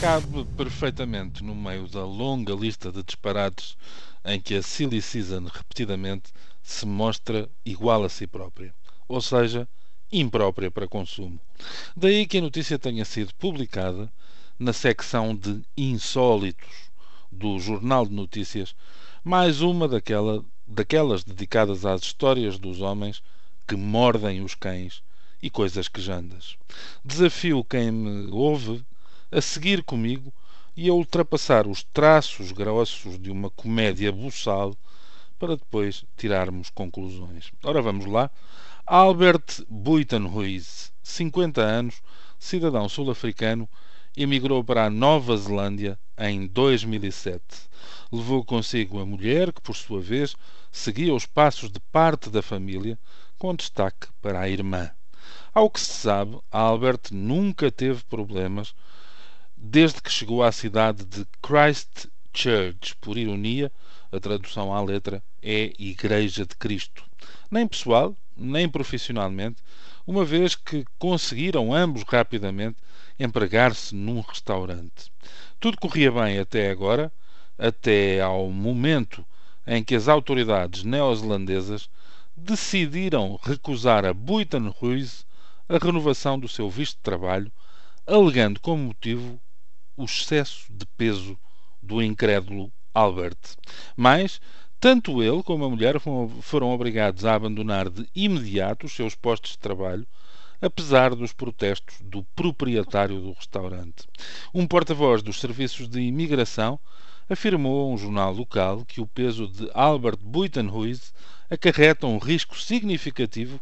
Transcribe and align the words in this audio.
cabe 0.00 0.46
perfeitamente 0.56 1.44
no 1.44 1.54
meio 1.54 1.86
da 1.86 2.02
longa 2.02 2.54
lista 2.54 2.90
de 2.90 3.02
disparates 3.02 3.76
em 4.24 4.40
que 4.40 4.54
a 4.54 4.62
Silly 4.62 5.02
Season 5.02 5.44
repetidamente 5.44 6.32
se 6.62 6.86
mostra 6.86 7.46
igual 7.66 8.02
a 8.02 8.08
si 8.08 8.26
própria, 8.26 8.74
ou 9.06 9.20
seja, 9.20 9.68
imprópria 10.10 10.70
para 10.70 10.88
consumo. 10.88 11.38
Daí 11.94 12.26
que 12.26 12.38
a 12.38 12.40
notícia 12.40 12.78
tenha 12.78 13.04
sido 13.04 13.34
publicada 13.34 14.10
na 14.58 14.72
secção 14.72 15.36
de 15.36 15.60
insólitos 15.76 16.90
do 17.30 17.58
Jornal 17.58 18.06
de 18.06 18.14
Notícias, 18.14 18.74
mais 19.22 19.60
uma 19.60 19.86
daquela, 19.86 20.42
daquelas 20.66 21.24
dedicadas 21.24 21.84
às 21.84 22.00
histórias 22.00 22.58
dos 22.58 22.80
homens 22.80 23.22
que 23.68 23.76
mordem 23.76 24.42
os 24.42 24.54
cães 24.54 25.02
e 25.42 25.50
coisas 25.50 25.88
quejandas. 25.88 26.56
Desafio 27.04 27.62
quem 27.62 27.90
me 27.90 28.30
ouve 28.32 28.82
a 29.30 29.40
seguir 29.40 29.82
comigo 29.82 30.32
e 30.76 30.88
a 30.88 30.92
ultrapassar 30.92 31.66
os 31.66 31.82
traços 31.82 32.52
grossos 32.52 33.18
de 33.18 33.30
uma 33.30 33.50
comédia 33.50 34.10
buçal 34.10 34.74
para 35.38 35.56
depois 35.56 36.04
tirarmos 36.16 36.70
conclusões. 36.70 37.50
Ora, 37.62 37.80
vamos 37.80 38.06
lá. 38.06 38.30
Albert 38.86 39.64
Buitenhuis, 39.68 40.92
50 41.02 41.60
anos, 41.60 42.02
cidadão 42.38 42.88
sul-africano, 42.88 43.68
emigrou 44.16 44.64
para 44.64 44.86
a 44.86 44.90
Nova 44.90 45.36
Zelândia 45.36 45.98
em 46.18 46.46
2007. 46.46 47.40
Levou 48.12 48.44
consigo 48.44 49.00
a 49.00 49.06
mulher, 49.06 49.52
que 49.52 49.60
por 49.60 49.76
sua 49.76 50.00
vez 50.00 50.34
seguia 50.72 51.14
os 51.14 51.26
passos 51.26 51.70
de 51.70 51.80
parte 51.92 52.28
da 52.28 52.42
família, 52.42 52.98
com 53.38 53.54
destaque 53.54 54.08
para 54.20 54.40
a 54.40 54.48
irmã. 54.48 54.90
Ao 55.54 55.70
que 55.70 55.80
se 55.80 55.92
sabe, 55.92 56.38
Albert 56.50 57.10
nunca 57.12 57.70
teve 57.70 58.02
problemas 58.04 58.74
desde 59.62 60.00
que 60.00 60.10
chegou 60.10 60.42
à 60.42 60.50
cidade 60.50 61.04
de 61.04 61.26
Christchurch. 61.42 62.96
Por 62.98 63.18
ironia, 63.18 63.70
a 64.10 64.18
tradução 64.18 64.72
à 64.72 64.82
letra 64.82 65.22
é 65.42 65.72
Igreja 65.78 66.46
de 66.46 66.56
Cristo. 66.56 67.04
Nem 67.50 67.68
pessoal, 67.68 68.16
nem 68.34 68.66
profissionalmente, 68.66 69.62
uma 70.06 70.24
vez 70.24 70.54
que 70.54 70.84
conseguiram 70.98 71.74
ambos 71.74 72.02
rapidamente 72.04 72.78
empregar-se 73.18 73.94
num 73.94 74.20
restaurante. 74.20 75.12
Tudo 75.60 75.76
corria 75.78 76.10
bem 76.10 76.38
até 76.38 76.70
agora, 76.70 77.12
até 77.58 78.18
ao 78.22 78.50
momento 78.50 79.24
em 79.66 79.84
que 79.84 79.94
as 79.94 80.08
autoridades 80.08 80.84
neozelandesas 80.84 81.90
decidiram 82.34 83.38
recusar 83.42 84.06
a 84.06 84.14
Buitan 84.14 84.70
Ruiz 84.70 85.26
a 85.68 85.76
renovação 85.76 86.38
do 86.38 86.48
seu 86.48 86.70
visto 86.70 86.96
de 86.96 87.02
trabalho, 87.02 87.52
alegando 88.06 88.58
como 88.58 88.84
motivo 88.84 89.38
o 90.00 90.04
excesso 90.04 90.72
de 90.72 90.86
peso 90.96 91.38
do 91.82 92.02
incrédulo 92.02 92.72
Albert. 92.94 93.38
Mas 93.96 94.40
tanto 94.80 95.22
ele 95.22 95.42
como 95.42 95.64
a 95.64 95.68
mulher 95.68 95.96
foram 96.40 96.70
obrigados 96.70 97.24
a 97.26 97.34
abandonar 97.34 97.90
de 97.90 98.08
imediato 98.14 98.86
os 98.86 98.92
seus 98.92 99.14
postos 99.14 99.52
de 99.52 99.58
trabalho, 99.58 100.06
apesar 100.60 101.14
dos 101.14 101.32
protestos 101.32 101.96
do 102.00 102.22
proprietário 102.34 103.20
do 103.20 103.32
restaurante. 103.32 104.06
Um 104.54 104.66
porta-voz 104.66 105.22
dos 105.22 105.38
serviços 105.38 105.88
de 105.88 106.00
imigração 106.00 106.80
afirmou 107.28 107.82
a 107.82 107.94
um 107.94 107.98
jornal 107.98 108.32
local 108.32 108.84
que 108.84 109.00
o 109.00 109.06
peso 109.06 109.46
de 109.46 109.70
Albert 109.74 110.18
Buitenhuis 110.20 111.12
acarreta 111.50 112.06
um 112.06 112.18
risco 112.18 112.58
significativo 112.58 113.60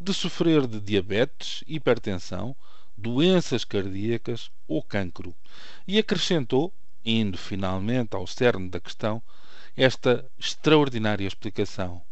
de 0.00 0.14
sofrer 0.14 0.66
de 0.66 0.80
diabetes, 0.80 1.62
hipertensão, 1.66 2.56
doenças 3.00 3.64
cardíacas 3.64 4.50
ou 4.68 4.82
cancro. 4.82 5.34
E 5.86 5.98
acrescentou, 5.98 6.72
indo 7.04 7.38
finalmente 7.38 8.14
ao 8.14 8.26
cerne 8.26 8.68
da 8.68 8.78
questão, 8.78 9.22
esta 9.76 10.24
extraordinária 10.38 11.26
explicação. 11.26 12.02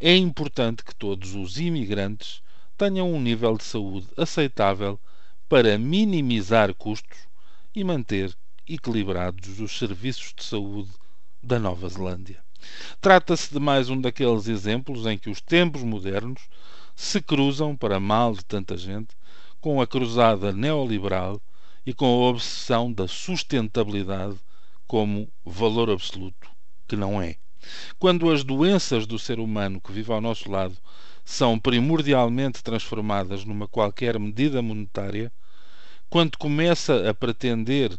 É 0.00 0.14
importante 0.16 0.84
que 0.84 0.94
todos 0.94 1.34
os 1.34 1.58
imigrantes 1.58 2.42
tenham 2.76 3.12
um 3.12 3.20
nível 3.20 3.56
de 3.56 3.64
saúde 3.64 4.08
aceitável 4.16 4.98
para 5.48 5.78
minimizar 5.78 6.74
custos 6.74 7.18
e 7.74 7.84
manter 7.84 8.36
equilibrados 8.66 9.60
os 9.60 9.78
serviços 9.78 10.32
de 10.36 10.42
saúde 10.42 10.90
da 11.42 11.58
Nova 11.58 11.88
Zelândia. 11.88 12.42
Trata-se 13.00 13.52
de 13.52 13.60
mais 13.60 13.90
um 13.90 14.00
daqueles 14.00 14.48
exemplos 14.48 15.06
em 15.06 15.18
que 15.18 15.28
os 15.28 15.40
tempos 15.40 15.82
modernos 15.82 16.42
se 16.96 17.20
cruzam, 17.20 17.76
para 17.76 18.00
mal 18.00 18.32
de 18.34 18.44
tanta 18.44 18.76
gente, 18.76 19.14
com 19.64 19.80
a 19.80 19.86
cruzada 19.86 20.52
neoliberal 20.52 21.40
e 21.86 21.94
com 21.94 22.04
a 22.04 22.28
obsessão 22.28 22.92
da 22.92 23.08
sustentabilidade 23.08 24.36
como 24.86 25.26
valor 25.42 25.88
absoluto, 25.88 26.50
que 26.86 26.94
não 26.94 27.22
é. 27.22 27.36
Quando 27.98 28.30
as 28.30 28.44
doenças 28.44 29.06
do 29.06 29.18
ser 29.18 29.40
humano 29.40 29.80
que 29.80 29.90
vive 29.90 30.12
ao 30.12 30.20
nosso 30.20 30.50
lado 30.50 30.76
são 31.24 31.58
primordialmente 31.58 32.62
transformadas 32.62 33.46
numa 33.46 33.66
qualquer 33.66 34.18
medida 34.20 34.60
monetária, 34.60 35.32
quando 36.10 36.36
começa 36.36 37.08
a 37.08 37.14
pretender 37.14 37.98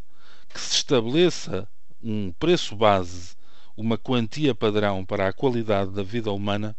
que 0.53 0.61
se 0.61 0.75
estabeleça 0.75 1.67
um 1.99 2.31
preço 2.33 2.75
base, 2.75 3.35
uma 3.75 3.97
quantia 3.97 4.53
padrão 4.53 5.03
para 5.03 5.29
a 5.29 5.33
qualidade 5.33 5.89
da 5.89 6.03
vida 6.03 6.31
humana, 6.31 6.77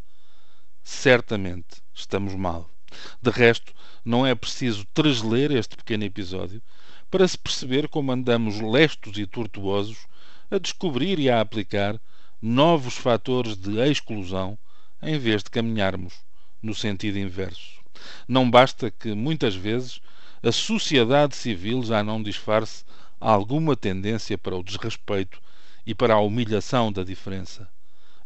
certamente 0.84 1.82
estamos 1.92 2.36
mal. 2.36 2.75
De 3.20 3.30
resto, 3.30 3.72
não 4.04 4.26
é 4.26 4.34
preciso 4.34 4.84
trasler 4.94 5.52
este 5.52 5.76
pequeno 5.76 6.04
episódio 6.04 6.62
para 7.10 7.26
se 7.26 7.38
perceber 7.38 7.88
como 7.88 8.12
andamos 8.12 8.60
lestos 8.60 9.18
e 9.18 9.26
tortuosos 9.26 10.06
a 10.50 10.58
descobrir 10.58 11.18
e 11.18 11.28
a 11.28 11.40
aplicar 11.40 12.00
novos 12.40 12.94
fatores 12.94 13.56
de 13.56 13.78
exclusão 13.80 14.58
em 15.02 15.18
vez 15.18 15.42
de 15.42 15.50
caminharmos 15.50 16.14
no 16.62 16.74
sentido 16.74 17.18
inverso. 17.18 17.80
Não 18.28 18.50
basta 18.50 18.90
que, 18.90 19.14
muitas 19.14 19.54
vezes, 19.54 20.00
a 20.42 20.52
sociedade 20.52 21.34
civil 21.34 21.82
já 21.82 22.02
não 22.02 22.22
disfarce 22.22 22.84
alguma 23.18 23.74
tendência 23.74 24.36
para 24.36 24.56
o 24.56 24.62
desrespeito 24.62 25.40
e 25.86 25.94
para 25.94 26.14
a 26.14 26.20
humilhação 26.20 26.92
da 26.92 27.02
diferença. 27.02 27.68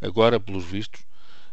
Agora, 0.00 0.40
pelos 0.40 0.64
vistos, 0.64 1.02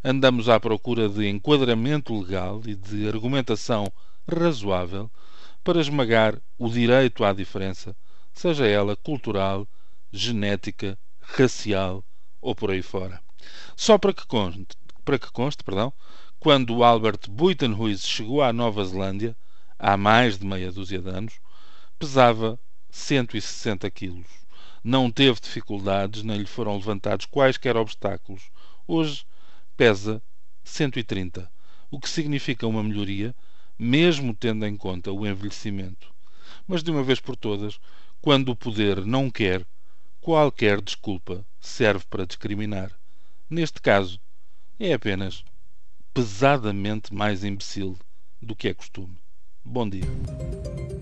andamos 0.10 0.48
à 0.48 0.58
procura 0.58 1.10
de 1.10 1.28
enquadramento 1.28 2.18
legal 2.18 2.62
e 2.66 2.74
de 2.74 3.10
argumentação 3.10 3.92
razoável 4.26 5.12
para 5.62 5.82
esmagar 5.82 6.42
o 6.58 6.70
direito 6.70 7.26
à 7.26 7.34
diferença, 7.34 7.94
seja 8.32 8.66
ela 8.66 8.96
cultural, 8.96 9.68
genética, 10.10 10.98
racial 11.20 12.06
ou 12.40 12.56
por 12.56 12.72
aí 12.72 12.82
fora. 12.82 13.20
Só 13.76 13.98
para 13.98 14.14
que 14.14 14.26
conste, 14.26 14.66
para 15.04 15.20
que 15.20 15.30
conste 15.30 15.62
perdão, 15.62 15.92
quando 16.40 16.86
Albert 16.86 17.30
Buitenhuis 17.30 18.08
chegou 18.08 18.42
à 18.42 18.54
Nova 18.54 18.86
Zelândia, 18.86 19.36
há 19.78 19.98
mais 19.98 20.38
de 20.40 20.46
meia 20.46 20.72
dúzia 20.72 21.00
de 21.00 21.10
anos, 21.10 21.34
pesava 22.00 22.58
160 22.90 23.92
quilos. 23.92 24.28
Não 24.82 25.12
teve 25.12 25.42
dificuldades, 25.42 26.24
nem 26.24 26.38
lhe 26.38 26.46
foram 26.46 26.78
levantados 26.78 27.26
quaisquer 27.26 27.76
obstáculos. 27.76 28.44
Hoje 28.88 29.26
pesa 29.78 30.22
130, 30.64 31.50
o 31.92 32.00
que 32.00 32.10
significa 32.10 32.68
uma 32.68 32.84
melhoria, 32.84 33.34
mesmo 33.78 34.34
tendo 34.34 34.66
em 34.66 34.76
conta 34.76 35.12
o 35.12 35.26
envelhecimento. 35.26 36.12
Mas 36.68 36.82
de 36.82 36.90
uma 36.90 37.04
vez 37.04 37.20
por 37.20 37.36
todas, 37.36 37.80
quando 38.20 38.50
o 38.50 38.56
poder 38.56 39.06
não 39.06 39.30
quer, 39.30 39.66
qualquer 40.20 40.82
desculpa 40.82 41.46
serve 41.62 42.04
para 42.10 42.26
discriminar. 42.26 42.92
Neste 43.48 43.80
caso, 43.80 44.20
é 44.80 44.94
apenas 44.94 45.46
pesadamente 46.14 47.14
mais 47.14 47.44
imbecil 47.44 47.98
do 48.42 48.56
que 48.56 48.68
é 48.68 48.74
costume. 48.74 49.18
Bom 49.64 49.88
dia. 49.88 50.97